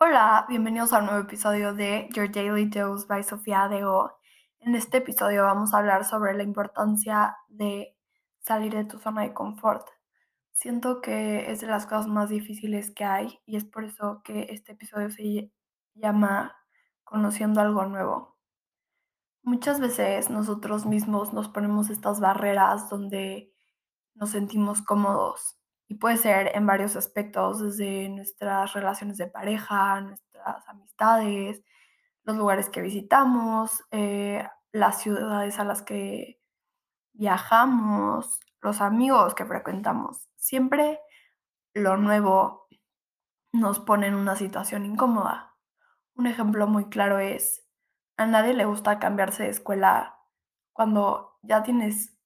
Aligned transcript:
Hola, 0.00 0.46
bienvenidos 0.48 0.92
a 0.92 1.00
un 1.00 1.06
nuevo 1.06 1.20
episodio 1.22 1.74
de 1.74 2.08
Your 2.14 2.30
Daily 2.30 2.66
Dose 2.66 3.04
by 3.08 3.24
Sofía 3.24 3.66
Dego. 3.66 4.12
En 4.60 4.76
este 4.76 4.98
episodio 4.98 5.42
vamos 5.42 5.74
a 5.74 5.78
hablar 5.78 6.04
sobre 6.04 6.34
la 6.34 6.44
importancia 6.44 7.36
de 7.48 7.96
salir 8.38 8.72
de 8.74 8.84
tu 8.84 9.00
zona 9.00 9.22
de 9.22 9.34
confort. 9.34 9.88
Siento 10.52 11.00
que 11.00 11.50
es 11.50 11.62
de 11.62 11.66
las 11.66 11.84
cosas 11.86 12.06
más 12.06 12.28
difíciles 12.28 12.92
que 12.92 13.04
hay 13.04 13.40
y 13.44 13.56
es 13.56 13.64
por 13.64 13.82
eso 13.82 14.22
que 14.22 14.46
este 14.50 14.70
episodio 14.70 15.10
se 15.10 15.50
llama 15.94 16.54
Conociendo 17.02 17.60
algo 17.60 17.84
nuevo. 17.86 18.36
Muchas 19.42 19.80
veces 19.80 20.30
nosotros 20.30 20.86
mismos 20.86 21.32
nos 21.32 21.48
ponemos 21.48 21.90
estas 21.90 22.20
barreras 22.20 22.88
donde 22.88 23.52
nos 24.14 24.30
sentimos 24.30 24.80
cómodos 24.80 25.57
y 25.88 25.94
puede 25.94 26.18
ser 26.18 26.52
en 26.54 26.66
varios 26.66 26.96
aspectos, 26.96 27.60
desde 27.60 28.10
nuestras 28.10 28.74
relaciones 28.74 29.16
de 29.16 29.26
pareja, 29.26 30.02
nuestras 30.02 30.68
amistades, 30.68 31.62
los 32.24 32.36
lugares 32.36 32.68
que 32.68 32.82
visitamos, 32.82 33.82
eh, 33.90 34.46
las 34.70 35.00
ciudades 35.00 35.58
a 35.58 35.64
las 35.64 35.80
que 35.80 36.40
viajamos, 37.14 38.38
los 38.60 38.82
amigos 38.82 39.34
que 39.34 39.46
frecuentamos. 39.46 40.28
Siempre 40.36 41.00
lo 41.72 41.96
nuevo 41.96 42.68
nos 43.52 43.80
pone 43.80 44.08
en 44.08 44.14
una 44.14 44.36
situación 44.36 44.84
incómoda. 44.84 45.56
Un 46.14 46.26
ejemplo 46.26 46.66
muy 46.66 46.90
claro 46.90 47.18
es, 47.18 47.66
a 48.18 48.26
nadie 48.26 48.52
le 48.52 48.66
gusta 48.66 48.98
cambiarse 48.98 49.44
de 49.44 49.50
escuela 49.50 50.18
cuando 50.74 51.38
ya 51.42 51.62
tienes 51.62 52.18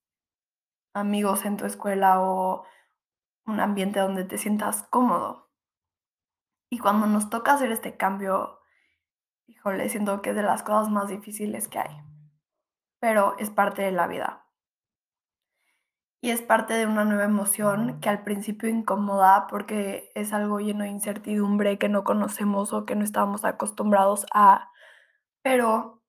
amigos 0.95 1.45
en 1.45 1.57
tu 1.57 1.65
escuela 1.65 2.21
o 2.21 2.65
un 3.47 3.61
ambiente 3.61 4.01
donde 4.01 4.25
te 4.25 4.39
sientas 4.39 4.85
cómodo. 4.85 5.51
Y 6.71 6.79
cuando 6.79 7.07
nos 7.07 7.31
toca 7.31 7.55
hacer 7.55 7.71
este 7.73 7.97
cambio, 7.97 8.61
híjole, 9.47 9.89
siento 9.89 10.23
que 10.23 10.31
es 10.31 10.37
de 10.37 10.43
las 10.43 10.63
cosas 10.63 10.91
más 10.91 11.09
difíciles 11.09 11.69
que 11.69 11.79
hay. 11.79 11.97
Pero 13.01 13.37
es 13.39 13.51
parte 13.51 13.83
de 13.83 13.93
la 13.93 14.07
vida. 14.07 14.47
Y 16.21 16.31
es 16.31 16.41
parte 16.41 16.75
de 16.75 16.87
una 16.87 17.05
nueva 17.05 17.25
emoción 17.25 18.01
que 18.01 18.09
al 18.09 18.23
principio 18.23 18.69
incomoda 18.69 19.49
porque 19.49 20.13
es 20.15 20.33
algo 20.33 20.61
lleno 20.61 20.85
de 20.85 20.91
incertidumbre 20.91 21.79
que 21.79 21.89
no 21.89 22.05
conocemos 22.05 22.73
o 22.73 22.87
que 22.87 22.95
no 22.95 23.05
estamos 23.05 23.45
acostumbrados 23.45 24.25
a. 24.33 24.71
Pero 25.43 26.02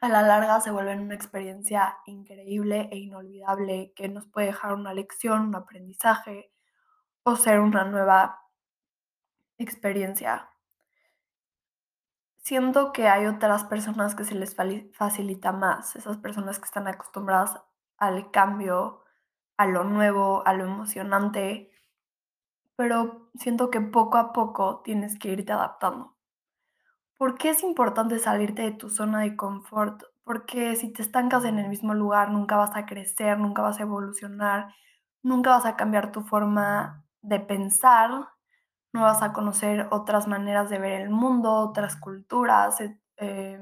a 0.00 0.08
la 0.08 0.22
larga 0.22 0.60
se 0.60 0.70
vuelve 0.70 0.96
una 0.96 1.14
experiencia 1.14 1.98
increíble 2.06 2.88
e 2.92 2.98
inolvidable 2.98 3.92
que 3.96 4.08
nos 4.08 4.26
puede 4.26 4.48
dejar 4.48 4.74
una 4.74 4.92
lección, 4.92 5.48
un 5.48 5.54
aprendizaje 5.54 6.52
o 7.22 7.36
ser 7.36 7.60
una 7.60 7.84
nueva 7.84 8.40
experiencia. 9.58 10.50
Siento 12.38 12.92
que 12.92 13.08
hay 13.08 13.26
otras 13.26 13.64
personas 13.64 14.14
que 14.14 14.24
se 14.24 14.34
les 14.34 14.54
facilita 14.54 15.52
más, 15.52 15.96
esas 15.96 16.18
personas 16.18 16.58
que 16.58 16.66
están 16.66 16.86
acostumbradas 16.86 17.60
al 17.98 18.30
cambio, 18.30 19.02
a 19.56 19.66
lo 19.66 19.84
nuevo, 19.84 20.46
a 20.46 20.52
lo 20.52 20.64
emocionante, 20.64 21.72
pero 22.76 23.30
siento 23.34 23.70
que 23.70 23.80
poco 23.80 24.18
a 24.18 24.32
poco 24.32 24.82
tienes 24.82 25.18
que 25.18 25.30
irte 25.30 25.52
adaptando. 25.52 26.15
¿Por 27.18 27.38
qué 27.38 27.50
es 27.50 27.62
importante 27.62 28.18
salirte 28.18 28.62
de 28.62 28.72
tu 28.72 28.90
zona 28.90 29.20
de 29.20 29.36
confort? 29.36 30.02
Porque 30.24 30.76
si 30.76 30.92
te 30.92 31.02
estancas 31.02 31.44
en 31.44 31.58
el 31.58 31.68
mismo 31.68 31.94
lugar, 31.94 32.30
nunca 32.30 32.56
vas 32.56 32.76
a 32.76 32.84
crecer, 32.86 33.38
nunca 33.38 33.62
vas 33.62 33.78
a 33.80 33.84
evolucionar, 33.84 34.74
nunca 35.22 35.50
vas 35.50 35.64
a 35.66 35.76
cambiar 35.76 36.12
tu 36.12 36.22
forma 36.22 37.04
de 37.22 37.40
pensar, 37.40 38.10
no 38.92 39.02
vas 39.02 39.22
a 39.22 39.32
conocer 39.32 39.88
otras 39.90 40.28
maneras 40.28 40.70
de 40.70 40.78
ver 40.78 41.00
el 41.02 41.10
mundo, 41.10 41.52
otras 41.54 41.96
culturas, 41.96 42.78
eh, 43.18 43.60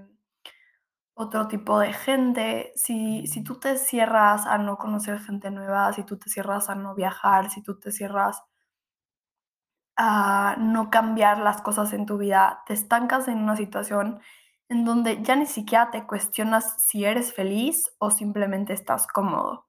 otro 1.15 1.49
tipo 1.49 1.79
de 1.79 1.93
gente. 1.93 2.73
Si, 2.77 3.27
si 3.27 3.43
tú 3.45 3.59
te 3.61 3.77
cierras 3.79 4.47
a 4.47 4.59
no 4.59 4.77
conocer 4.79 5.21
gente 5.21 5.51
nueva, 5.51 5.93
si 5.93 6.05
tú 6.05 6.19
te 6.19 6.29
cierras 6.31 6.69
a 6.71 6.75
no 6.75 6.95
viajar, 6.95 7.51
si 7.51 7.63
tú 7.63 7.79
te 7.79 7.93
cierras 7.93 8.43
a 9.97 10.57
no 10.59 10.91
cambiar 10.91 11.39
las 11.39 11.63
cosas 11.63 11.93
en 11.93 12.07
tu 12.07 12.19
vida, 12.19 12.63
te 12.67 12.75
estancas 12.75 13.29
en 13.29 13.39
una 13.39 13.57
situación 13.57 14.21
en 14.69 14.85
donde 14.85 15.23
ya 15.23 15.37
ni 15.37 15.47
siquiera 15.47 15.91
te 15.91 16.07
cuestionas 16.07 16.83
si 16.85 17.05
eres 17.05 17.33
feliz 17.33 17.95
o 17.99 18.11
simplemente 18.11 18.73
estás 18.73 19.07
cómodo. 19.07 19.69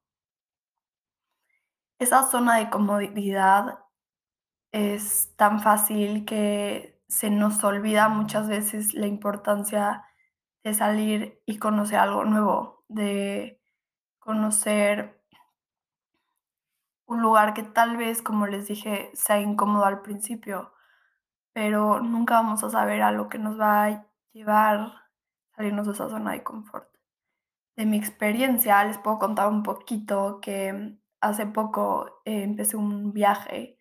Esa 1.99 2.23
zona 2.23 2.57
de 2.57 2.69
comodidad 2.69 3.79
es 4.71 5.33
tan 5.37 5.61
fácil 5.61 6.25
que 6.25 7.01
se 7.07 7.29
nos 7.29 7.63
olvida 7.63 8.09
muchas 8.09 8.49
veces 8.49 8.93
la 8.93 9.07
importancia 9.07 10.03
de 10.63 10.73
salir 10.73 11.41
y 11.45 11.59
conocer 11.59 11.99
algo 11.99 12.25
nuevo, 12.25 12.83
de 12.87 13.61
conocer 14.19 15.23
un 17.05 17.21
lugar 17.21 17.53
que 17.53 17.63
tal 17.63 17.97
vez, 17.97 18.21
como 18.21 18.47
les 18.47 18.67
dije, 18.67 19.11
sea 19.13 19.39
incómodo 19.39 19.85
al 19.85 20.01
principio, 20.01 20.73
pero 21.53 22.01
nunca 22.01 22.35
vamos 22.35 22.63
a 22.63 22.69
saber 22.69 23.01
a 23.01 23.11
lo 23.11 23.29
que 23.29 23.39
nos 23.39 23.59
va 23.59 23.85
a 23.85 24.07
llevar 24.33 24.93
salirnos 25.55 25.88
de 25.88 25.93
esa 25.93 26.09
zona 26.09 26.33
de 26.33 26.43
confort. 26.43 26.89
De 27.75 27.85
mi 27.85 27.97
experiencia 27.97 28.83
les 28.83 28.97
puedo 28.97 29.19
contar 29.19 29.49
un 29.49 29.63
poquito 29.63 30.39
que 30.41 30.97
hace 31.21 31.45
poco 31.45 32.21
eh, 32.25 32.43
empecé 32.43 32.77
un 32.77 33.13
viaje 33.13 33.79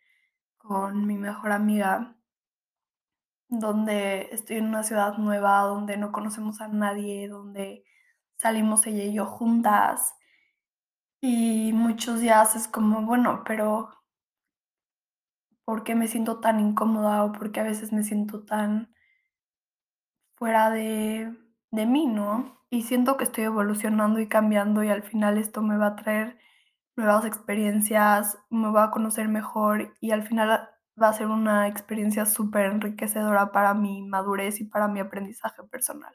con 0.56 1.06
mi 1.06 1.16
mejor 1.16 1.52
amiga 1.52 2.16
donde 3.48 4.28
estoy 4.32 4.56
en 4.56 4.66
una 4.66 4.82
ciudad 4.82 5.16
nueva, 5.18 5.60
donde 5.62 5.96
no 5.96 6.12
conocemos 6.12 6.60
a 6.60 6.68
nadie, 6.68 7.28
donde 7.28 7.84
salimos 8.36 8.86
ella 8.86 9.04
y 9.04 9.14
yo 9.14 9.26
juntas 9.26 10.14
y 11.26 11.72
muchos 11.72 12.20
días 12.20 12.54
es 12.54 12.68
como, 12.68 13.00
bueno, 13.06 13.44
pero 13.46 13.88
¿por 15.64 15.82
qué 15.82 15.94
me 15.94 16.06
siento 16.06 16.38
tan 16.40 16.60
incómoda 16.60 17.24
o 17.24 17.32
por 17.32 17.50
qué 17.50 17.60
a 17.60 17.62
veces 17.62 17.94
me 17.94 18.04
siento 18.04 18.44
tan 18.44 18.94
fuera 20.36 20.68
de, 20.68 21.34
de 21.70 21.86
mí, 21.86 22.06
¿no? 22.06 22.60
Y 22.68 22.82
siento 22.82 23.16
que 23.16 23.24
estoy 23.24 23.44
evolucionando 23.44 24.20
y 24.20 24.28
cambiando 24.28 24.84
y 24.84 24.90
al 24.90 25.02
final 25.02 25.38
esto 25.38 25.62
me 25.62 25.78
va 25.78 25.88
a 25.88 25.96
traer 25.96 26.38
nuevas 26.96 27.24
experiencias, 27.24 28.38
me 28.50 28.70
va 28.70 28.84
a 28.84 28.90
conocer 28.90 29.28
mejor 29.28 29.94
y 30.00 30.10
al 30.10 30.24
final 30.24 30.68
va 31.02 31.08
a 31.08 31.12
ser 31.14 31.28
una 31.28 31.68
experiencia 31.68 32.26
súper 32.26 32.66
enriquecedora 32.66 33.50
para 33.50 33.72
mi 33.72 34.02
madurez 34.02 34.60
y 34.60 34.64
para 34.64 34.88
mi 34.88 35.00
aprendizaje 35.00 35.62
personal 35.64 36.14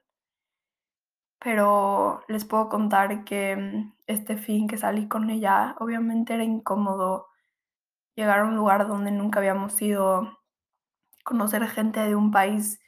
pero 1.40 2.24
les 2.28 2.46
puedo 2.46 2.70
contar 2.70 3.24
que 3.26 3.56
mm, 3.56 3.94
este 4.08 4.38
fin 4.38 4.68
que 4.68 4.78
salí 4.78 5.08
con 5.08 5.30
ella, 5.30 5.76
obviamente 5.80 6.34
era 6.34 6.44
incómodo 6.44 7.28
llegar 8.16 8.40
a 8.42 8.46
un 8.46 8.56
lugar 8.56 8.88
donde 8.88 9.12
nunca 9.12 9.40
habíamos 9.40 9.82
ido, 9.82 10.40
conocer 11.24 11.68
gente 11.68 12.02
de 12.02 12.16
un 12.16 12.32
país 12.32 12.80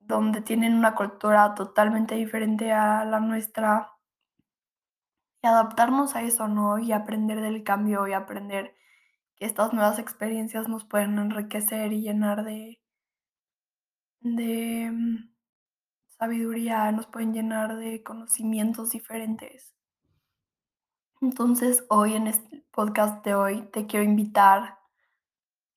donde 0.00 0.40
tienen 0.42 0.74
una 0.74 0.94
cultura 0.94 1.54
totalmente 1.54 2.14
diferente 2.16 2.72
a 2.72 3.04
la 3.04 3.20
nuestra 3.20 3.92
y 5.42 5.46
adaptarnos 5.46 6.16
a 6.16 6.22
eso, 6.22 6.48
¿no? 6.48 6.78
Y 6.78 6.92
aprender 6.92 7.40
del 7.40 7.64
cambio 7.64 8.06
y 8.06 8.12
aprender 8.12 8.74
que 9.36 9.46
estas 9.46 9.72
nuevas 9.72 9.98
experiencias 9.98 10.68
nos 10.68 10.84
pueden 10.84 11.18
enriquecer 11.18 11.92
y 11.92 12.02
llenar 12.02 12.44
de, 12.44 12.80
de 14.20 14.90
mm, 14.92 15.30
sabiduría, 16.20 16.92
nos 16.92 17.06
pueden 17.06 17.32
llenar 17.32 17.76
de 17.76 18.02
conocimientos 18.02 18.90
diferentes. 18.90 19.74
Entonces, 21.22 21.86
hoy 21.88 22.14
en 22.14 22.26
este 22.26 22.62
podcast 22.72 23.24
de 23.24 23.34
hoy 23.34 23.62
te 23.72 23.86
quiero 23.86 24.04
invitar 24.04 24.78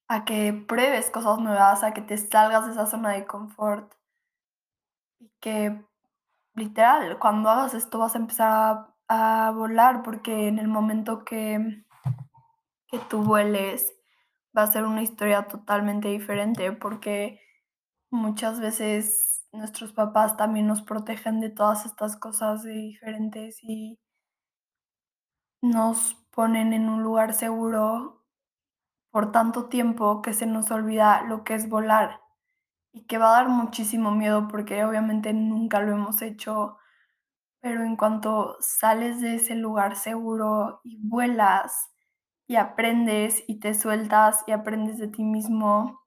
a 0.10 0.26
que 0.26 0.52
pruebes 0.68 1.10
cosas 1.12 1.40
nuevas, 1.40 1.84
a 1.84 1.94
que 1.94 2.02
te 2.02 2.18
salgas 2.18 2.66
de 2.66 2.74
esa 2.74 2.86
zona 2.88 3.12
de 3.12 3.26
confort 3.26 3.94
y 5.20 5.32
que 5.40 5.82
literal, 6.56 7.18
cuando 7.20 7.50
hagas 7.50 7.74
esto 7.74 7.98
vas 8.00 8.16
a 8.16 8.20
empezar 8.20 8.52
a, 9.08 9.48
a 9.48 9.52
volar 9.52 10.04
porque 10.04 10.50
en 10.50 10.60
el 10.60 10.68
momento 10.68 11.24
que, 11.24 11.86
que 12.88 13.00
tú 13.10 13.24
vueles 13.24 13.94
va 14.56 14.64
a 14.64 14.72
ser 14.72 14.84
una 14.84 15.04
historia 15.04 15.48
totalmente 15.48 16.10
diferente 16.10 16.74
porque 16.74 17.40
muchas 18.12 18.60
veces 18.60 19.33
nuestros 19.54 19.94
papás 19.94 20.36
también 20.38 20.68
nos 20.68 20.82
protegen 20.82 21.40
de 21.40 21.50
todas 21.50 21.86
estas 21.86 22.18
cosas 22.18 22.64
diferentes 22.64 23.60
y 23.64 24.00
nos 25.62 26.16
ponen 26.32 26.74
en 26.74 26.90
un 26.90 27.04
lugar 27.04 27.34
seguro 27.34 28.24
por 29.12 29.32
tanto 29.32 29.70
tiempo 29.70 30.22
que 30.22 30.34
se 30.34 30.46
nos 30.46 30.72
olvida 30.72 31.24
lo 31.24 31.44
que 31.44 31.54
es 31.56 31.70
volar 31.70 32.22
y 32.94 33.04
que 33.06 33.18
va 33.18 33.30
a 33.30 33.44
dar 33.44 33.50
muchísimo 33.50 34.12
miedo 34.12 34.48
porque 34.48 34.86
obviamente 34.86 35.34
nunca 35.34 35.82
lo 35.82 35.94
hemos 35.94 36.22
hecho, 36.22 36.78
pero 37.62 37.84
en 37.84 37.96
cuanto 37.98 38.58
sales 38.62 39.22
de 39.22 39.36
ese 39.36 39.56
lugar 39.56 39.96
seguro 39.98 40.82
y 40.84 40.98
vuelas 41.02 41.92
y 42.48 42.58
aprendes 42.58 43.44
y 43.48 43.60
te 43.60 43.74
sueltas 43.74 44.44
y 44.48 44.52
aprendes 44.54 45.00
de 45.00 45.10
ti 45.10 45.24
mismo, 45.24 46.03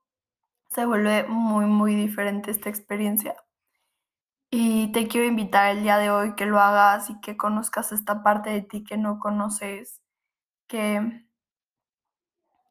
se 0.70 0.86
vuelve 0.86 1.24
muy, 1.28 1.66
muy 1.66 1.94
diferente 1.94 2.50
esta 2.50 2.68
experiencia. 2.68 3.36
Y 4.50 4.92
te 4.92 5.08
quiero 5.08 5.26
invitar 5.26 5.76
el 5.76 5.82
día 5.82 5.98
de 5.98 6.10
hoy 6.10 6.34
que 6.34 6.46
lo 6.46 6.60
hagas 6.60 7.10
y 7.10 7.20
que 7.20 7.36
conozcas 7.36 7.92
esta 7.92 8.22
parte 8.22 8.50
de 8.50 8.62
ti 8.62 8.84
que 8.84 8.96
no 8.96 9.18
conoces, 9.18 10.00
que, 10.68 11.26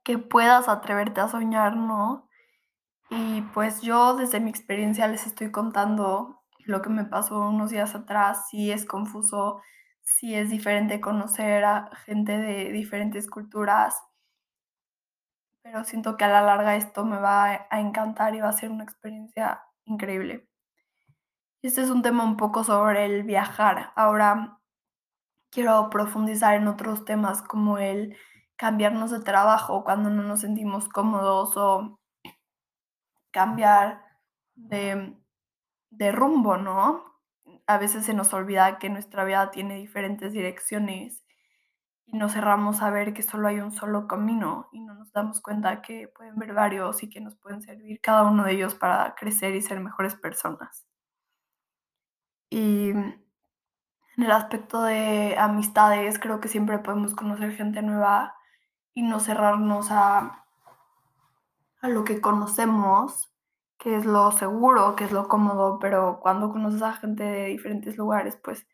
que 0.03 0.17
puedas 0.17 0.69
atreverte 0.69 1.21
a 1.21 1.27
soñar, 1.27 1.75
¿no? 1.75 2.29
Y 3.09 3.41
pues 3.53 3.81
yo 3.81 4.15
desde 4.15 4.39
mi 4.39 4.49
experiencia 4.49 5.07
les 5.07 5.27
estoy 5.27 5.51
contando 5.51 6.43
lo 6.59 6.81
que 6.81 6.89
me 6.89 7.05
pasó 7.05 7.39
unos 7.39 7.71
días 7.71 7.95
atrás. 7.95 8.47
Sí 8.49 8.71
es 8.71 8.85
confuso, 8.85 9.61
sí 10.01 10.35
es 10.35 10.49
diferente 10.49 11.01
conocer 11.01 11.65
a 11.65 11.89
gente 12.05 12.37
de 12.37 12.71
diferentes 12.71 13.29
culturas, 13.29 13.95
pero 15.65 15.83
siento 15.83 16.15
que 16.15 16.23
a 16.23 16.27
la 16.27 16.43
larga 16.43 16.75
esto 16.75 17.05
me 17.05 17.17
va 17.17 17.65
a 17.71 17.79
encantar 17.79 18.35
y 18.35 18.39
va 18.39 18.49
a 18.49 18.53
ser 18.53 18.69
una 18.69 18.83
experiencia 18.83 19.63
increíble. 19.85 20.47
Este 21.63 21.81
es 21.81 21.89
un 21.89 22.03
tema 22.03 22.23
un 22.23 22.37
poco 22.37 22.63
sobre 22.63 23.05
el 23.05 23.23
viajar. 23.23 23.91
Ahora 23.95 24.59
quiero 25.49 25.89
profundizar 25.89 26.53
en 26.53 26.67
otros 26.67 27.03
temas 27.03 27.41
como 27.41 27.79
el 27.79 28.15
cambiarnos 28.57 29.09
de 29.09 29.21
trabajo 29.21 29.83
cuando 29.83 30.11
no 30.11 30.21
nos 30.21 30.41
sentimos 30.41 30.87
cómodos 30.87 31.57
o 31.57 31.99
cambiar 33.31 34.03
de, 34.53 35.17
de 35.89 36.11
rumbo, 36.11 36.57
¿no? 36.57 37.05
A 37.65 37.79
veces 37.79 38.05
se 38.05 38.13
nos 38.13 38.31
olvida 38.35 38.77
que 38.77 38.91
nuestra 38.91 39.23
vida 39.23 39.49
tiene 39.49 39.77
diferentes 39.77 40.31
direcciones 40.31 41.24
y 42.15 42.17
nos 42.17 42.31
cerramos 42.31 42.81
a 42.81 42.91
ver 42.91 43.13
que 43.13 43.23
solo 43.23 43.49
hay 43.49 43.59
un 43.59 43.73
solo 43.73 44.07
camino 44.07 44.69
y 44.71 44.79
no 44.79 44.93
nos 44.93 45.11
damos 45.11 45.41
cuenta 45.41 45.81
que 45.81 46.07
pueden 46.07 46.37
ver 46.37 46.53
varios 46.53 47.03
y 47.03 47.09
que 47.09 47.19
nos 47.19 47.35
pueden 47.35 47.61
servir 47.61 47.99
cada 47.99 48.23
uno 48.23 48.45
de 48.45 48.53
ellos 48.53 48.73
para 48.73 49.15
crecer 49.15 49.53
y 49.53 49.61
ser 49.61 49.81
mejores 49.81 50.15
personas. 50.15 50.87
Y 52.49 52.91
en 52.91 53.19
el 54.15 54.31
aspecto 54.31 54.81
de 54.81 55.35
amistades, 55.37 56.17
creo 56.17 56.39
que 56.39 56.47
siempre 56.47 56.79
podemos 56.79 57.13
conocer 57.15 57.51
gente 57.51 57.81
nueva 57.81 58.33
y 58.93 59.01
no 59.01 59.19
cerrarnos 59.19 59.91
a, 59.91 60.45
a 61.81 61.89
lo 61.89 62.05
que 62.05 62.21
conocemos, 62.21 63.29
que 63.77 63.97
es 63.97 64.05
lo 64.05 64.31
seguro, 64.31 64.95
que 64.95 65.03
es 65.03 65.11
lo 65.11 65.27
cómodo, 65.27 65.79
pero 65.79 66.21
cuando 66.21 66.49
conoces 66.49 66.81
a 66.81 66.93
gente 66.93 67.25
de 67.25 67.45
diferentes 67.47 67.97
lugares, 67.97 68.37
pues 68.41 68.65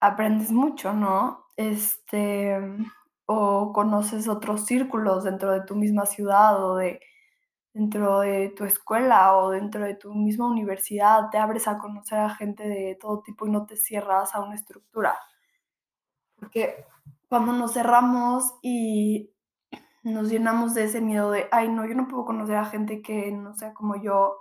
aprendes 0.00 0.52
mucho, 0.52 0.92
¿no? 0.92 1.46
Este, 1.56 2.58
o 3.26 3.72
conoces 3.72 4.28
otros 4.28 4.66
círculos 4.66 5.24
dentro 5.24 5.52
de 5.52 5.62
tu 5.62 5.74
misma 5.74 6.06
ciudad 6.06 6.64
o 6.64 6.76
de 6.76 7.00
dentro 7.76 8.20
de 8.20 8.48
tu 8.56 8.64
escuela 8.64 9.36
o 9.36 9.50
dentro 9.50 9.84
de 9.84 9.94
tu 9.94 10.14
misma 10.14 10.48
universidad, 10.48 11.28
te 11.30 11.36
abres 11.36 11.68
a 11.68 11.76
conocer 11.76 12.18
a 12.18 12.30
gente 12.30 12.66
de 12.66 12.96
todo 12.98 13.20
tipo 13.20 13.46
y 13.46 13.50
no 13.50 13.66
te 13.66 13.76
cierras 13.76 14.34
a 14.34 14.40
una 14.40 14.54
estructura. 14.54 15.14
Porque 16.36 16.86
cuando 17.28 17.52
nos 17.52 17.74
cerramos 17.74 18.54
y 18.62 19.30
nos 20.02 20.30
llenamos 20.30 20.72
de 20.72 20.84
ese 20.84 21.02
miedo 21.02 21.30
de, 21.30 21.48
ay, 21.50 21.68
no, 21.68 21.84
yo 21.84 21.94
no 21.94 22.08
puedo 22.08 22.24
conocer 22.24 22.56
a 22.56 22.64
gente 22.64 23.02
que 23.02 23.30
no 23.30 23.54
sea 23.54 23.74
como 23.74 24.00
yo, 24.00 24.38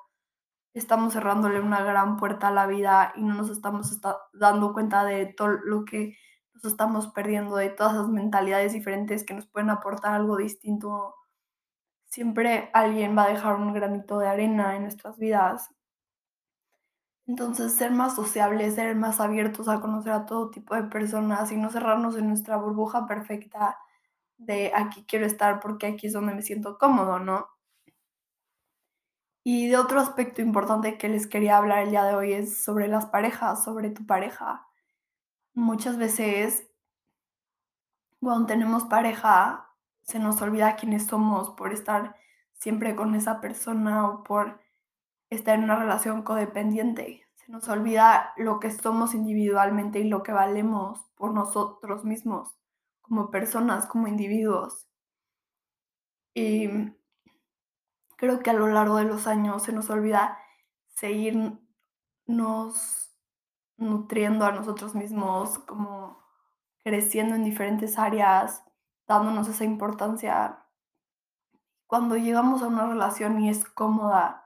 estamos 0.79 1.13
cerrándole 1.13 1.59
una 1.59 1.83
gran 1.83 2.17
puerta 2.17 2.49
a 2.49 2.51
la 2.51 2.67
vida 2.67 3.13
y 3.15 3.23
no 3.23 3.35
nos 3.35 3.49
estamos 3.49 3.99
dando 4.33 4.73
cuenta 4.73 5.03
de 5.05 5.25
todo 5.25 5.49
lo 5.49 5.85
que 5.85 6.17
nos 6.53 6.65
estamos 6.65 7.07
perdiendo, 7.07 7.55
de 7.55 7.69
todas 7.69 7.93
esas 7.93 8.09
mentalidades 8.09 8.73
diferentes 8.73 9.23
que 9.25 9.33
nos 9.33 9.47
pueden 9.47 9.69
aportar 9.69 10.13
algo 10.13 10.37
distinto 10.37 11.15
siempre 12.15 12.69
alguien 12.73 13.17
va 13.17 13.25
a 13.25 13.29
dejar 13.29 13.55
un 13.57 13.73
granito 13.73 14.19
de 14.19 14.27
arena 14.27 14.75
en 14.77 14.83
nuestras 14.83 15.17
vidas. 15.17 15.69
Entonces, 17.27 17.73
ser 17.73 17.91
más 17.91 18.15
sociables, 18.15 18.75
ser 18.75 18.95
más 18.95 19.19
abiertos 19.19 19.67
a 19.67 19.81
conocer 19.81 20.13
a 20.13 20.25
todo 20.25 20.49
tipo 20.51 20.75
de 20.75 20.83
personas 20.83 21.51
y 21.51 21.57
no 21.57 21.69
cerrarnos 21.71 22.15
en 22.17 22.27
nuestra 22.27 22.57
burbuja 22.57 23.07
perfecta 23.07 23.77
de 24.37 24.71
aquí 24.75 25.05
quiero 25.07 25.25
estar 25.25 25.59
porque 25.59 25.87
aquí 25.87 26.07
es 26.07 26.13
donde 26.13 26.35
me 26.35 26.41
siento 26.41 26.77
cómodo, 26.77 27.19
¿no? 27.19 27.47
Y 29.47 29.67
de 29.67 29.77
otro 29.77 29.99
aspecto 29.99 30.41
importante 30.41 30.97
que 30.97 31.07
les 31.07 31.27
quería 31.27 31.57
hablar 31.57 31.83
el 31.83 31.91
día 31.91 32.03
de 32.03 32.15
hoy 32.15 32.33
es 32.33 32.63
sobre 32.63 32.87
las 32.87 33.05
parejas, 33.05 33.63
sobre 33.63 33.91
tu 33.91 34.03
pareja. 34.07 34.67
Muchas 35.53 35.99
veces 35.99 36.67
cuando 38.19 38.47
tenemos 38.47 38.85
pareja 38.85 39.69
se 40.01 40.17
nos 40.17 40.41
olvida 40.41 40.75
quiénes 40.75 41.05
somos 41.05 41.51
por 41.51 41.73
estar 41.73 42.15
siempre 42.53 42.95
con 42.95 43.13
esa 43.13 43.39
persona 43.39 44.09
o 44.09 44.23
por 44.23 44.59
estar 45.29 45.59
en 45.59 45.65
una 45.65 45.75
relación 45.75 46.23
codependiente. 46.23 47.27
Se 47.35 47.51
nos 47.51 47.69
olvida 47.69 48.33
lo 48.37 48.59
que 48.59 48.71
somos 48.71 49.13
individualmente 49.13 49.99
y 49.99 50.09
lo 50.09 50.23
que 50.23 50.31
valemos 50.31 51.05
por 51.13 51.35
nosotros 51.35 52.03
mismos, 52.03 52.57
como 52.99 53.29
personas, 53.29 53.85
como 53.85 54.07
individuos. 54.07 54.87
Y 56.33 56.67
creo 58.17 58.39
que 58.39 58.49
a 58.49 58.53
lo 58.53 58.67
largo 58.67 58.97
de 58.97 59.05
los 59.05 59.27
años 59.27 59.63
se 59.63 59.71
nos 59.71 59.89
olvida 59.89 60.39
seguirnos 60.87 61.55
nutriendo 63.77 64.45
a 64.45 64.51
nosotros 64.51 64.95
mismos, 64.95 65.59
como 65.59 66.23
creciendo 66.83 67.35
en 67.35 67.43
diferentes 67.43 67.97
áreas, 67.97 68.63
dándonos 69.07 69.47
esa 69.47 69.65
importancia. 69.65 70.65
Cuando 71.87 72.15
llegamos 72.15 72.61
a 72.61 72.67
una 72.67 72.87
relación 72.87 73.39
y 73.41 73.49
es 73.49 73.65
cómoda, 73.65 74.45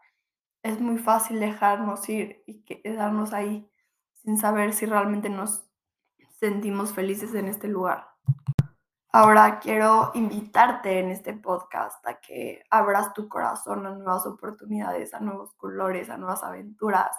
es 0.64 0.82
muy 0.82 0.98
fácil 0.98 1.40
dejarnos 1.40 2.08
ir 2.10 2.44
y 2.46 2.64
quedarnos 2.64 3.34
ahí 3.34 3.70
sin 4.14 4.38
saber 4.38 4.74
si 4.74 4.86
realmente 4.86 5.30
nos 5.30 5.70
sentimos 6.40 6.94
felices 6.94 7.34
en 7.36 7.48
este 7.48 7.68
lugar. 7.68 8.10
Ahora 9.12 9.60
quiero 9.60 10.12
invitarte 10.14 11.00
en 11.00 11.10
este 11.10 11.34
podcast 11.34 12.06
a 12.08 12.20
que 12.20 12.64
abras 12.70 13.12
tu 13.14 13.28
corazón 13.28 13.88
a 13.88 13.92
nuevas 13.96 14.28
oportunidades, 14.28 15.16
a 15.16 15.20
nuevos 15.20 15.52
colores, 15.56 16.12
a 16.12 16.18
nuevas 16.18 16.44
aventuras, 16.44 17.16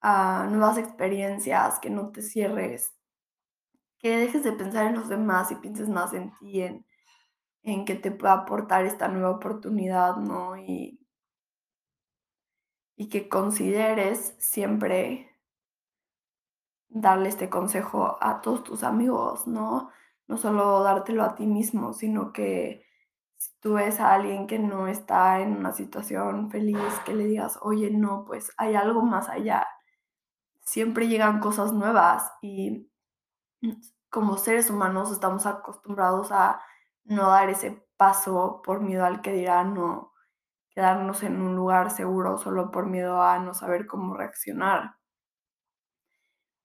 a 0.00 0.46
nuevas 0.48 0.78
experiencias, 0.78 1.80
que 1.80 1.90
no 1.90 2.10
te 2.10 2.22
cierres, 2.22 2.94
que 3.98 4.16
dejes 4.16 4.44
de 4.44 4.52
pensar 4.52 4.86
en 4.86 4.94
los 4.94 5.08
demás 5.08 5.50
y 5.50 5.56
pienses 5.56 5.88
más 5.88 6.12
en 6.14 6.32
ti, 6.38 6.62
en, 6.62 6.86
en 7.64 7.84
que 7.84 7.96
te 7.96 8.12
pueda 8.12 8.34
aportar 8.34 8.84
esta 8.84 9.08
nueva 9.08 9.30
oportunidad, 9.30 10.16
¿no? 10.16 10.56
Y, 10.56 11.00
y 12.96 13.08
que 13.08 13.28
consideres 13.28 14.36
siempre 14.38 15.36
darle 16.88 17.28
este 17.28 17.50
consejo 17.50 18.18
a 18.20 18.40
todos 18.40 18.62
tus 18.62 18.82
amigos, 18.84 19.46
¿no? 19.46 19.90
No 20.30 20.36
solo 20.36 20.84
dártelo 20.84 21.24
a 21.24 21.34
ti 21.34 21.44
mismo, 21.44 21.92
sino 21.92 22.32
que 22.32 22.86
si 23.36 23.50
tú 23.58 23.74
ves 23.74 23.98
a 23.98 24.14
alguien 24.14 24.46
que 24.46 24.60
no 24.60 24.86
está 24.86 25.40
en 25.40 25.56
una 25.56 25.72
situación 25.72 26.52
feliz, 26.52 26.78
que 27.04 27.14
le 27.14 27.24
digas, 27.26 27.58
oye, 27.62 27.90
no, 27.90 28.24
pues 28.26 28.52
hay 28.56 28.76
algo 28.76 29.02
más 29.02 29.28
allá. 29.28 29.66
Siempre 30.60 31.08
llegan 31.08 31.40
cosas 31.40 31.72
nuevas 31.72 32.30
y 32.42 32.88
como 34.08 34.36
seres 34.36 34.70
humanos 34.70 35.10
estamos 35.10 35.46
acostumbrados 35.46 36.30
a 36.30 36.62
no 37.02 37.30
dar 37.30 37.50
ese 37.50 37.84
paso 37.96 38.62
por 38.64 38.82
miedo 38.82 39.04
al 39.04 39.22
que 39.22 39.32
dirán 39.32 39.76
o 39.78 40.12
quedarnos 40.70 41.24
en 41.24 41.42
un 41.42 41.56
lugar 41.56 41.90
seguro 41.90 42.38
solo 42.38 42.70
por 42.70 42.86
miedo 42.86 43.20
a 43.20 43.40
no 43.40 43.52
saber 43.52 43.88
cómo 43.88 44.14
reaccionar. 44.16 44.94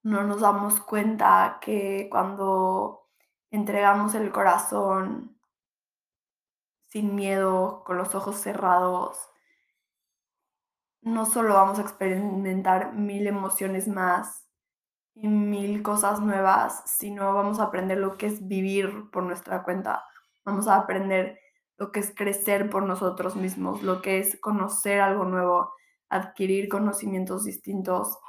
No 0.04 0.24
nos 0.24 0.42
damos 0.42 0.80
cuenta 0.82 1.58
que 1.62 2.10
cuando 2.12 3.05
entregamos 3.56 4.16
el 4.16 4.32
corazón 4.32 5.38
sin 6.88 7.16
miedo, 7.16 7.84
con 7.86 7.98
los 7.98 8.16
ojos 8.16 8.38
cerrados, 8.38 9.18
no 11.02 11.26
solo 11.26 11.56
vamos 11.56 11.78
a 11.78 11.82
experimentar 11.82 12.94
mil 12.94 13.28
emociones 13.28 13.88
más, 13.88 14.46
y 15.16 15.28
mil 15.30 15.82
cosas 15.82 16.20
nuevas, 16.20 16.84
sino 16.86 17.34
vamos 17.34 17.60
a 17.60 17.64
aprender 17.64 17.98
lo 17.98 18.18
que 18.18 18.28
es 18.28 18.48
vivir 18.48 19.10
por 19.12 19.24
nuestra 19.24 19.64
cuenta. 19.64 20.06
Vamos 20.44 20.68
a 20.68 20.76
aprender 20.76 21.40
lo 21.78 21.92
que 21.92 22.02
es 22.02 22.14
crecer 22.14 22.70
por 22.70 22.84
nosotros 22.84 23.36
mismos, 23.36 23.82
lo 23.82 24.02
que 24.02 24.20
es 24.20 24.40
conocer 24.40 25.00
algo 25.00 25.24
nuevo, 25.24 25.74
adquirir 26.10 26.70
conocimientos 26.70 27.46
distintos 27.46 28.20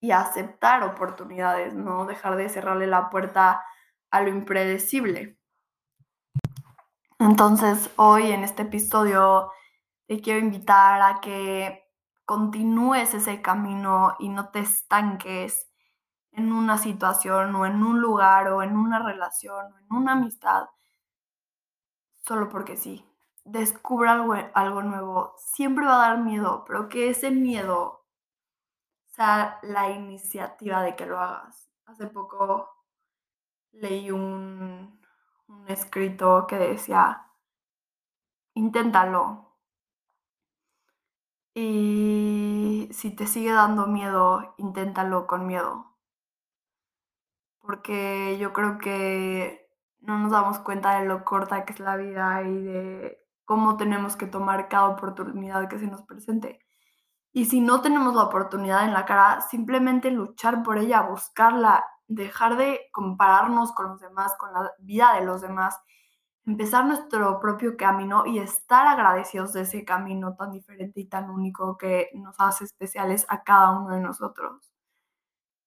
y 0.00 0.10
aceptar 0.10 0.82
oportunidades, 0.82 1.74
no 1.74 2.06
dejar 2.06 2.36
de 2.36 2.48
cerrarle 2.48 2.86
la 2.86 3.10
puerta 3.10 3.62
a 4.14 4.20
lo 4.20 4.28
impredecible. 4.28 5.40
Entonces, 7.18 7.90
hoy 7.96 8.30
en 8.30 8.44
este 8.44 8.62
episodio 8.62 9.50
te 10.06 10.20
quiero 10.20 10.38
invitar 10.38 11.02
a 11.02 11.20
que 11.20 11.82
continúes 12.24 13.12
ese 13.12 13.42
camino 13.42 14.14
y 14.20 14.28
no 14.28 14.50
te 14.50 14.60
estanques 14.60 15.68
en 16.30 16.52
una 16.52 16.78
situación 16.78 17.56
o 17.56 17.66
en 17.66 17.82
un 17.82 18.00
lugar 18.00 18.48
o 18.52 18.62
en 18.62 18.76
una 18.76 19.04
relación 19.04 19.72
o 19.72 19.78
en 19.78 19.86
una 19.90 20.12
amistad 20.12 20.66
solo 22.22 22.48
porque 22.48 22.76
sí. 22.76 23.04
descubra 23.44 24.12
algo, 24.12 24.34
algo 24.54 24.82
nuevo, 24.82 25.34
siempre 25.38 25.86
va 25.86 25.96
a 25.96 26.08
dar 26.08 26.18
miedo, 26.18 26.64
pero 26.68 26.88
que 26.88 27.10
ese 27.10 27.32
miedo 27.32 28.06
sea 29.08 29.58
la 29.62 29.90
iniciativa 29.90 30.82
de 30.82 30.94
que 30.94 31.04
lo 31.04 31.18
hagas. 31.18 31.68
Hace 31.86 32.06
poco 32.06 32.73
leí 33.74 34.10
un, 34.10 35.00
escrito 35.68 36.46
que 36.46 36.56
decía, 36.56 37.26
inténtalo. 38.54 39.56
Y 41.54 42.88
si 42.92 43.14
te 43.14 43.26
sigue 43.26 43.52
dando 43.52 43.86
miedo, 43.86 44.54
inténtalo 44.58 45.26
con 45.26 45.46
miedo. 45.46 45.96
Porque 47.60 48.36
yo 48.38 48.52
creo 48.52 48.78
que 48.78 49.70
no 50.00 50.18
nos 50.18 50.32
damos 50.32 50.58
cuenta 50.58 51.00
de 51.00 51.06
lo 51.06 51.24
corta 51.24 51.64
que 51.64 51.72
es 51.72 51.80
la 51.80 51.96
vida 51.96 52.42
y 52.42 52.62
de 52.62 53.18
cómo 53.44 53.76
tenemos 53.76 54.16
que 54.16 54.26
tomar 54.26 54.68
cada 54.68 54.88
oportunidad 54.88 55.68
que 55.68 55.78
se 55.78 55.86
nos 55.86 56.02
presente. 56.02 56.60
Y 57.32 57.46
si 57.46 57.60
no 57.60 57.80
tenemos 57.82 58.14
la 58.14 58.24
oportunidad 58.24 58.84
en 58.84 58.92
la 58.92 59.04
cara, 59.04 59.40
simplemente 59.40 60.10
luchar 60.10 60.62
por 60.62 60.78
ella, 60.78 61.02
buscarla, 61.02 61.84
dejar 62.08 62.56
de 62.56 62.80
compararnos 62.92 63.72
con 63.72 63.88
los 63.88 64.00
demás, 64.00 64.34
con 64.38 64.52
la 64.52 64.72
vida 64.78 65.14
de 65.14 65.24
los 65.24 65.40
demás, 65.40 65.78
empezar 66.46 66.84
nuestro 66.86 67.40
propio 67.40 67.76
camino 67.76 68.26
y 68.26 68.38
estar 68.38 68.86
agradecidos 68.86 69.52
de 69.52 69.62
ese 69.62 69.84
camino 69.84 70.36
tan 70.36 70.52
diferente 70.52 71.00
y 71.00 71.06
tan 71.06 71.30
único 71.30 71.78
que 71.78 72.10
nos 72.14 72.36
hace 72.38 72.64
especiales 72.64 73.26
a 73.28 73.42
cada 73.42 73.72
uno 73.78 73.94
de 73.94 74.00
nosotros. 74.00 74.70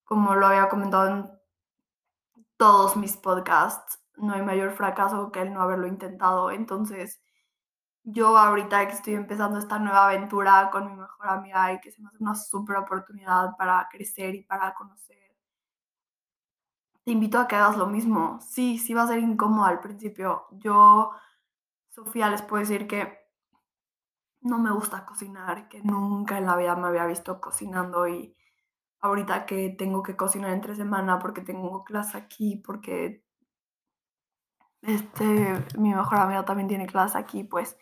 Como 0.04 0.36
lo 0.36 0.48
había 0.48 0.70
comentado 0.70 1.08
en 1.08 1.32
todos 2.58 2.96
mis 2.96 3.18
podcasts, 3.18 4.00
no 4.18 4.34
hay 4.34 4.42
mayor 4.42 4.72
fracaso 4.72 5.32
que 5.32 5.42
el 5.42 5.54
no 5.54 5.62
haberlo 5.62 5.88
intentado. 5.88 6.52
Entonces, 6.52 7.22
yo 8.04 8.38
ahorita 8.38 8.88
que 8.88 8.94
estoy 8.94 9.16
empezando 9.16 9.60
esta 9.60 9.80
nueva 9.80 10.06
aventura 10.06 10.70
con 10.72 10.88
mi 10.88 10.96
mejor 10.96 11.28
amiga 11.28 11.74
y 11.74 11.82
que 11.82 11.92
se 11.92 12.02
me 12.02 12.08
hace 12.08 12.18
una 12.20 12.36
súper 12.36 12.78
oportunidad 12.78 13.56
para 13.58 13.88
crecer 13.92 14.36
y 14.36 14.44
para 14.44 14.74
conocer, 14.74 15.27
te 17.08 17.14
invito 17.14 17.40
a 17.40 17.48
que 17.48 17.56
hagas 17.56 17.78
lo 17.78 17.88
mismo. 17.88 18.38
Sí, 18.42 18.78
sí 18.78 18.94
va 18.94 19.04
a 19.04 19.08
ser 19.08 19.20
incómodo 19.20 19.64
al 19.64 19.80
principio. 19.80 20.46
Yo, 20.52 21.12
Sofía, 21.88 22.30
les 22.30 22.42
puedo 22.42 22.60
decir 22.60 22.86
que 22.86 23.18
no 24.42 24.60
me 24.60 24.72
gusta 24.72 25.06
cocinar, 25.06 25.70
que 25.70 25.82
nunca 25.84 26.38
en 26.38 26.46
la 26.46 26.58
vida 26.58 26.76
me 26.76 26.90
había 26.90 27.06
visto 27.06 27.40
cocinando 27.40 28.10
y 28.10 28.36
ahorita 29.00 29.46
que 29.46 29.70
tengo 29.70 30.04
que 30.04 30.18
cocinar 30.18 30.52
entre 30.52 30.76
semana 30.76 31.18
porque 31.18 31.40
tengo 31.40 31.86
clase 31.86 32.18
aquí, 32.18 32.58
porque 32.58 33.24
este, 34.82 35.64
mi 35.78 35.94
mejor 35.94 36.18
amiga 36.18 36.44
también 36.44 36.68
tiene 36.68 36.88
clase 36.88 37.18
aquí, 37.18 37.46
pues 37.46 37.78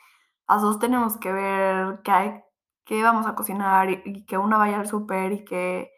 las 0.48 0.62
dos 0.62 0.78
tenemos 0.78 1.18
que 1.18 1.32
ver 1.32 2.02
qué 2.04 2.12
hay, 2.12 2.44
qué 2.84 3.02
vamos 3.02 3.26
a 3.26 3.34
cocinar 3.34 3.90
y, 3.90 4.24
que 4.28 4.38
una 4.38 4.58
vaya 4.58 4.80
al 4.80 4.88
súper 4.88 5.32
y 5.32 5.46
que 5.46 5.95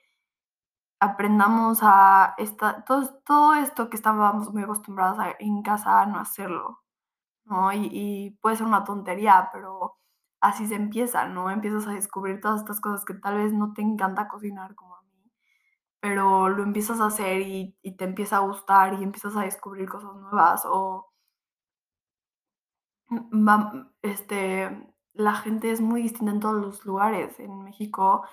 aprendamos 0.99 1.79
a 1.83 2.35
esta, 2.37 2.83
todo, 2.85 3.19
todo 3.25 3.55
esto 3.55 3.89
que 3.89 3.97
estábamos 3.97 4.53
muy 4.53 4.63
acostumbrados 4.63 5.19
en 5.39 5.61
casa 5.63 6.01
a 6.01 6.05
no 6.07 6.19
hacerlo, 6.19 6.83
¿no? 7.45 7.71
Y, 7.73 7.89
y, 7.91 8.31
puede 8.41 8.57
ser 8.57 8.67
una 8.67 8.83
tontería, 8.83 9.49
pero 9.53 9.97
así 10.41 10.67
se 10.67 10.75
empieza, 10.75 11.27
¿no? 11.27 11.51
Empiezas 11.51 11.87
a 11.87 11.93
descubrir 11.93 12.41
todas 12.41 12.61
estas 12.61 12.81
cosas 12.81 13.05
que 13.05 13.13
tal 13.15 13.37
vez 13.37 13.53
no 13.53 13.73
te 13.73 13.81
encanta 13.81 14.27
cocinar 14.27 14.75
como 14.75 14.95
a 14.95 15.01
mí, 15.03 15.31
pero 15.99 16.49
lo 16.49 16.63
empiezas 16.63 16.99
a 17.01 17.07
hacer 17.07 17.41
y, 17.41 17.77
te 17.97 18.05
empieza 18.05 18.37
a 18.37 18.39
gustar 18.41 18.95
y 18.95 19.03
empiezas 19.03 19.35
a 19.37 19.41
descubrir 19.43 19.89
cosas 19.89 20.15
nuevas 20.15 20.63
o 20.65 21.13
este, 24.01 24.93
la 25.13 25.33
gente 25.35 25.71
es 25.71 25.81
muy 25.81 26.01
distinta 26.03 26.31
en 26.31 26.39
todos 26.39 26.61
los 26.61 26.85
lugares. 26.85 27.39
En 27.39 27.63
México 27.63 28.23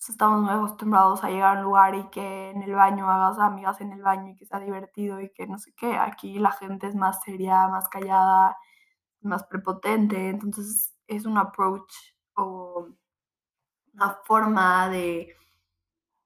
pues, 0.00 0.10
estamos 0.10 0.40
muy 0.40 0.50
acostumbrados 0.54 1.22
a 1.24 1.28
llegar 1.30 1.58
a 1.58 1.60
un 1.60 1.66
lugar 1.66 1.94
y 1.94 2.08
que 2.10 2.50
en 2.50 2.62
el 2.62 2.74
baño 2.74 3.10
hagas 3.10 3.38
amigas 3.38 3.80
en 3.82 3.92
el 3.92 4.02
baño 4.02 4.30
y 4.32 4.36
que 4.36 4.46
sea 4.46 4.58
divertido 4.60 5.20
y 5.20 5.30
que 5.30 5.46
no 5.46 5.58
sé 5.58 5.74
qué. 5.76 5.96
Aquí 5.98 6.38
la 6.38 6.52
gente 6.52 6.86
es 6.86 6.94
más 6.94 7.22
seria, 7.22 7.68
más 7.68 7.88
callada, 7.88 8.56
más 9.22 9.44
prepotente. 9.44 10.30
Entonces 10.30 10.94
es 11.06 11.26
un 11.26 11.38
approach 11.38 11.92
o 12.34 12.88
una 13.94 14.10
forma 14.24 14.88
de 14.88 15.36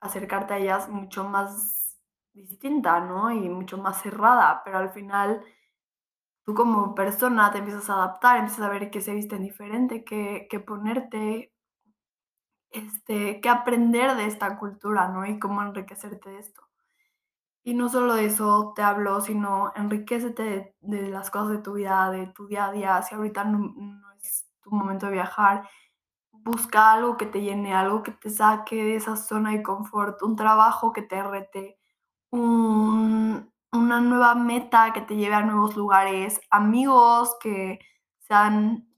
acercarte 0.01 0.55
a 0.55 0.59
ellas 0.59 0.89
mucho 0.89 1.25
más 1.25 1.99
distinta, 2.33 3.01
¿no? 3.01 3.31
Y 3.33 3.49
mucho 3.49 3.79
más 3.79 4.03
cerrada, 4.03 4.63
pero 4.65 4.79
al 4.79 4.91
final 4.91 5.43
tú 6.45 6.55
como 6.55 6.95
persona 6.95 7.51
te 7.51 7.59
empiezas 7.59 7.89
a 7.91 7.95
adaptar, 7.95 8.39
empiezas 8.39 8.63
a 8.67 8.69
ver 8.69 8.91
que 8.91 9.01
se 9.01 9.15
visten 9.15 9.43
diferente, 9.43 10.05
que, 10.05 10.47
que 10.51 10.61
ponerte, 10.61 11.54
este, 12.75 13.41
que 13.41 13.49
aprender 13.49 14.17
de 14.17 14.27
esta 14.27 14.59
cultura, 14.59 15.09
¿no? 15.09 15.25
Y 15.27 15.39
cómo 15.39 15.63
enriquecerte 15.63 16.31
de 16.31 16.39
esto. 16.41 16.63
Y 17.63 17.75
no 17.75 17.89
solo 17.89 18.15
de 18.15 18.27
eso 18.27 18.73
te 18.77 18.83
hablo, 18.83 19.21
sino 19.23 19.73
enriquecete 19.77 20.77
de, 20.81 21.09
las 21.09 21.31
cosas 21.31 21.51
de 21.51 21.59
tu 21.59 21.75
vida, 21.75 22.11
de 22.11 22.27
tu 22.27 22.47
día 22.47 22.67
a 22.67 22.73
día. 22.73 23.03
Si 23.03 23.15
ahorita 23.15 23.45
no, 23.45 23.59
no 23.59 24.13
es 24.23 24.47
tu 24.61 24.71
momento 24.71 25.07
de 25.07 25.13
viajar, 25.13 25.69
busca 26.33 26.93
algo 26.93 27.17
que 27.17 27.27
te 27.27 27.41
llene, 27.41 27.75
algo 27.75 28.03
que 28.03 28.13
te 28.13 28.31
saque 28.31 28.77
de 28.85 28.97
esa 28.97 29.17
zona 29.17 29.53
de 29.53 29.63
confort, 29.63 30.23
un 30.23 30.37
trabajo 30.37 30.93
que 30.93 31.03
te 31.03 31.23
rete, 31.23 31.79
un, 32.31 33.53
una 33.73 34.01
nueva 34.01 34.35
meta 34.35 34.93
que 34.93 35.01
te 35.01 35.17
lleve 35.17 35.35
a 35.35 35.43
nuevos 35.43 35.77
lugares, 35.77 36.41
amigos 36.51 37.37
que 37.41 37.79
sean 38.19 38.89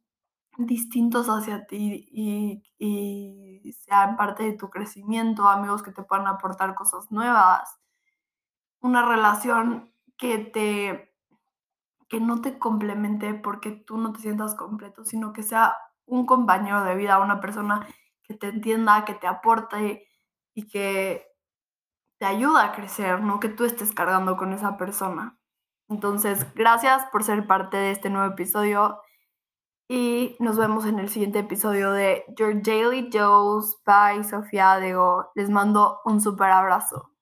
distintos 0.59 1.29
hacia 1.29 1.67
ti 1.67 2.09
y, 2.11 3.73
sean 3.73 4.17
parte 4.17 4.43
de 4.45 4.53
tu 4.53 4.71
crecimiento, 4.71 5.49
amigos 5.49 5.83
que 5.83 5.93
te 5.93 6.03
puedan 6.03 6.27
aportar 6.27 6.75
cosas 6.75 7.11
nuevas, 7.11 7.79
una 8.81 9.07
relación 9.07 9.93
que 10.17 10.39
te 10.39 11.13
que 12.09 12.21
no 12.21 12.41
te 12.41 12.59
complemente 12.59 13.35
porque 13.35 13.73
tú 13.73 13.99
no 13.99 14.13
te 14.13 14.21
sientas 14.21 14.55
completo, 14.55 15.05
sino 15.05 15.33
que 15.33 15.43
sea 15.43 15.77
un 16.07 16.25
compañero 16.25 16.85
de 16.85 16.95
vida, 16.95 17.19
una 17.19 17.41
persona 17.41 17.87
que 18.23 18.35
te 18.35 18.49
entienda, 18.49 19.05
que 19.05 19.15
te 19.15 19.27
aporte 19.27 20.07
y 20.55 20.69
que 20.69 21.27
te 22.19 22.27
ayuda 22.27 22.65
a 22.65 22.73
crecer, 22.73 23.21
no 23.21 23.41
que 23.41 23.49
tú 23.49 23.65
estés 23.65 23.93
cargando 23.93 24.37
con 24.37 24.53
esa 24.53 24.77
persona. 24.77 25.39
Entonces, 25.89 26.47
gracias 26.55 27.05
por 27.13 27.25
ser 27.25 27.47
parte 27.47 27.77
de 27.77 27.91
este 27.91 28.11
nuevo 28.11 28.33
episodio 28.33 29.01
y 29.89 30.37
nos 30.41 30.57
vemos 30.57 30.85
en 30.87 30.99
el 30.99 31.09
siguiente 31.09 31.41
episodio 31.41 31.93
de 31.93 32.25
Your 32.37 32.61
Daily 32.63 33.09
Dose 33.09 33.77
by 33.85 34.25
Sofía 34.25 34.79
Dego. 34.81 35.31
Les 35.35 35.49
mando 35.51 36.01
un 36.05 36.21
super 36.21 36.51
abrazo. 36.51 37.16